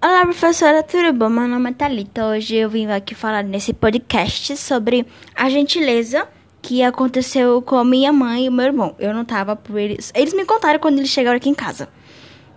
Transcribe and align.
Olá, 0.00 0.22
professora, 0.22 0.80
tudo 0.84 1.12
bom? 1.12 1.28
Meu 1.28 1.48
nome 1.48 1.70
é 1.70 1.72
Thalita. 1.72 2.24
Hoje 2.26 2.54
eu 2.54 2.70
vim 2.70 2.86
aqui 2.86 3.16
falar 3.16 3.42
nesse 3.42 3.74
podcast 3.74 4.56
sobre 4.56 5.04
a 5.34 5.50
gentileza 5.50 6.28
que 6.62 6.84
aconteceu 6.84 7.60
com 7.62 7.82
minha 7.82 8.12
mãe 8.12 8.46
e 8.46 8.50
meu 8.50 8.66
irmão. 8.66 8.94
Eu 8.96 9.12
não 9.12 9.24
tava 9.24 9.56
por 9.56 9.76
eles. 9.76 10.12
Eles 10.14 10.32
me 10.34 10.44
contaram 10.44 10.78
quando 10.78 10.98
eles 10.98 11.10
chegaram 11.10 11.36
aqui 11.36 11.48
em 11.48 11.54
casa. 11.54 11.88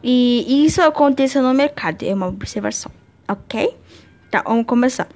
E 0.04 0.64
isso 0.68 0.84
aconteceu 0.84 1.42
no 1.42 1.52
mercado. 1.52 2.04
É 2.04 2.14
uma 2.14 2.28
observação, 2.28 2.92
ok? 3.28 3.76
Tá, 4.30 4.44
vamos 4.46 4.68
começar. 4.68 5.08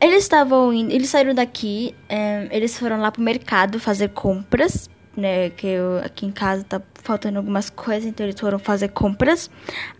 Eles 0.00 0.22
estavam 0.22 0.72
indo, 0.72 0.92
eles 0.92 1.08
saíram 1.08 1.34
daqui, 1.34 1.92
é, 2.08 2.46
eles 2.52 2.78
foram 2.78 3.00
lá 3.00 3.10
pro 3.10 3.20
mercado 3.20 3.80
fazer 3.80 4.10
compras, 4.10 4.88
né? 5.16 5.50
Que 5.50 5.66
eu, 5.66 5.98
aqui 5.98 6.26
em 6.26 6.30
casa 6.30 6.64
tá 6.64 6.80
faltando 6.94 7.38
algumas 7.38 7.70
coisas, 7.70 8.04
então 8.04 8.26
eles 8.26 8.38
foram 8.38 8.58
fazer 8.58 8.88
compras. 8.88 9.50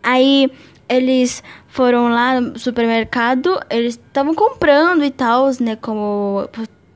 Aí 0.03 0.51
eles 0.89 1.43
foram 1.69 2.09
lá 2.09 2.41
no 2.41 2.59
supermercado, 2.59 3.59
eles 3.71 3.95
estavam 3.95 4.35
comprando 4.35 5.05
e 5.05 5.11
tal, 5.11 5.51
né? 5.61 5.77
Como 5.77 6.49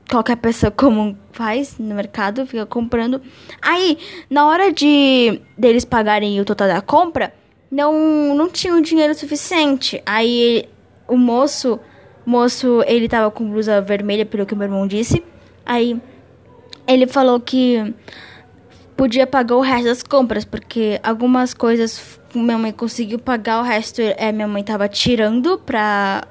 qualquer 0.09 0.37
pessoa 0.37 0.71
comum 0.71 1.15
faz 1.31 1.77
no 1.77 1.95
mercado, 1.95 2.45
fica 2.45 2.65
comprando. 2.65 3.21
Aí, 3.61 3.97
na 4.29 4.47
hora 4.47 4.71
de 4.71 5.41
deles 5.57 5.85
pagarem 5.85 6.39
o 6.41 6.45
total 6.45 6.67
da 6.67 6.81
compra, 6.81 7.33
não 7.71 8.35
não 8.35 8.49
tinham 8.49 8.81
dinheiro 8.81 9.13
suficiente. 9.13 10.01
Aí 10.05 10.67
o 11.07 11.17
moço, 11.17 11.79
moço, 12.25 12.83
ele 12.87 13.07
tava 13.07 13.31
com 13.31 13.49
blusa 13.49 13.81
vermelha, 13.81 14.25
pelo 14.25 14.45
que 14.45 14.55
meu 14.55 14.65
irmão 14.65 14.87
disse. 14.87 15.23
Aí 15.65 15.99
ele 16.93 17.07
falou 17.07 17.39
que 17.39 17.93
podia 18.97 19.25
pagar 19.25 19.55
o 19.55 19.61
resto 19.61 19.85
das 19.85 20.03
compras, 20.03 20.43
porque 20.43 20.99
algumas 21.03 21.53
coisas 21.53 22.19
minha 22.33 22.57
mãe 22.57 22.71
conseguiu 22.71 23.17
pagar, 23.17 23.61
o 23.61 23.63
resto 23.63 24.01
é, 24.01 24.31
minha 24.31 24.47
mãe 24.47 24.63
tava 24.63 24.87
tirando 24.87 25.57
pra, 25.59 26.27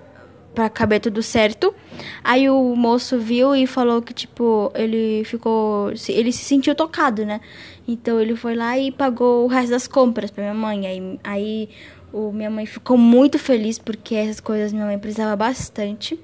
pra 0.54 0.68
caber 0.68 1.00
tudo 1.00 1.22
certo. 1.22 1.74
Aí 2.22 2.48
o 2.48 2.74
moço 2.76 3.18
viu 3.18 3.54
e 3.54 3.66
falou 3.66 4.02
que, 4.02 4.12
tipo, 4.12 4.70
ele 4.74 5.24
ficou. 5.24 5.92
Ele 6.08 6.32
se 6.32 6.44
sentiu 6.44 6.74
tocado, 6.74 7.24
né? 7.24 7.40
Então 7.86 8.20
ele 8.20 8.36
foi 8.36 8.54
lá 8.54 8.78
e 8.78 8.92
pagou 8.92 9.44
o 9.44 9.48
resto 9.48 9.70
das 9.70 9.88
compras 9.88 10.30
pra 10.30 10.42
minha 10.42 10.54
mãe. 10.54 10.86
Aí, 10.86 11.20
aí 11.24 11.68
o, 12.12 12.30
minha 12.32 12.50
mãe 12.50 12.66
ficou 12.66 12.96
muito 12.96 13.38
feliz 13.38 13.78
porque 13.78 14.14
essas 14.14 14.40
coisas 14.40 14.72
minha 14.72 14.86
mãe 14.86 14.98
precisava 14.98 15.34
bastante. 15.34 16.18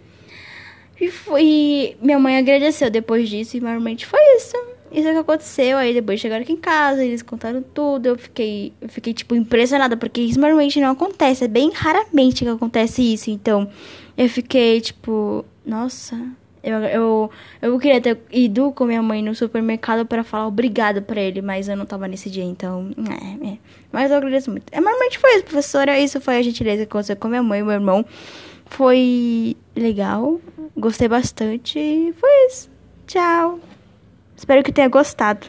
E, 1.00 1.10
foi, 1.10 1.42
e 1.44 1.96
minha 2.00 2.18
mãe 2.18 2.38
agradeceu 2.38 2.90
depois 2.90 3.28
disso 3.28 3.56
e 3.56 3.60
normalmente 3.60 4.06
foi 4.06 4.20
isso 4.36 4.56
isso 4.94 5.08
é 5.08 5.12
que 5.12 5.18
aconteceu. 5.18 5.76
Aí 5.76 5.92
depois 5.92 6.20
chegaram 6.20 6.42
aqui 6.42 6.52
em 6.52 6.56
casa, 6.56 7.04
eles 7.04 7.20
contaram 7.20 7.62
tudo. 7.62 8.06
Eu 8.06 8.16
fiquei, 8.16 8.72
eu 8.80 8.88
fiquei 8.88 9.12
tipo, 9.12 9.34
impressionada, 9.34 9.96
porque 9.96 10.20
isso 10.20 10.38
normalmente 10.38 10.80
não 10.80 10.92
acontece. 10.92 11.44
É 11.44 11.48
bem 11.48 11.72
raramente 11.72 12.44
que 12.44 12.48
acontece 12.48 13.02
isso. 13.02 13.28
Então, 13.30 13.68
eu 14.16 14.28
fiquei, 14.28 14.80
tipo, 14.80 15.44
nossa. 15.66 16.16
Eu, 16.62 16.78
eu, 16.78 17.30
eu 17.60 17.78
queria 17.78 18.00
ter 18.00 18.18
ido 18.32 18.72
com 18.72 18.86
minha 18.86 19.02
mãe 19.02 19.22
no 19.22 19.34
supermercado 19.34 20.06
para 20.06 20.24
falar 20.24 20.46
obrigado 20.46 21.02
para 21.02 21.20
ele, 21.20 21.42
mas 21.42 21.68
eu 21.68 21.76
não 21.76 21.84
tava 21.84 22.08
nesse 22.08 22.30
dia, 22.30 22.44
então. 22.44 22.90
É, 22.96 23.48
é. 23.48 23.58
Mas 23.92 24.10
eu 24.10 24.16
agradeço 24.16 24.50
muito. 24.50 24.64
É, 24.72 24.80
normalmente 24.80 25.18
foi 25.18 25.34
isso, 25.34 25.44
professora. 25.44 25.98
Isso 25.98 26.20
foi 26.20 26.38
a 26.38 26.42
gentileza 26.42 26.86
que 26.86 26.90
aconteceu 26.90 27.16
com 27.16 27.28
minha 27.28 27.42
mãe 27.42 27.60
e 27.60 27.62
meu 27.62 27.72
irmão. 27.72 28.06
Foi 28.66 29.56
legal. 29.76 30.40
Gostei 30.76 31.08
bastante. 31.08 32.14
Foi 32.18 32.46
isso. 32.46 32.70
Tchau. 33.06 33.60
Espero 34.36 34.62
que 34.62 34.72
tenha 34.72 34.88
gostado. 34.88 35.46